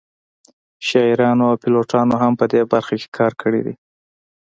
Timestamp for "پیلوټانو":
1.61-2.15